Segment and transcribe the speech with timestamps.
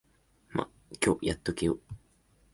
[0.51, 0.67] ま、
[1.05, 1.77] 今日やっとけよ。